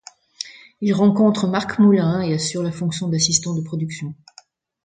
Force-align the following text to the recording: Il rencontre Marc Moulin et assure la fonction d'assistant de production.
Il 0.81 0.95
rencontre 0.95 1.45
Marc 1.47 1.77
Moulin 1.77 2.23
et 2.23 2.33
assure 2.33 2.63
la 2.63 2.71
fonction 2.71 3.07
d'assistant 3.07 3.53
de 3.53 3.61
production. 3.61 4.15